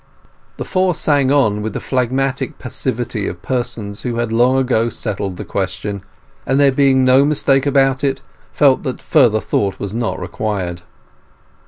The 0.57 0.65
four 0.65 0.95
sang 0.95 1.29
on 1.31 1.61
with 1.61 1.73
the 1.73 1.79
phlegmatic 1.79 2.57
passivity 2.57 3.27
of 3.27 3.43
persons 3.43 4.01
who 4.01 4.15
had 4.15 4.31
long 4.31 4.57
ago 4.57 4.89
settled 4.89 5.37
the 5.37 5.45
question, 5.45 6.01
and 6.43 6.59
there 6.59 6.71
being 6.71 7.05
no 7.05 7.23
mistake 7.23 7.67
about 7.67 8.03
it, 8.03 8.19
felt 8.51 8.81
that 8.81 8.99
further 8.99 9.39
thought 9.39 9.77
was 9.79 9.93
not 9.93 10.19
required. 10.19 10.81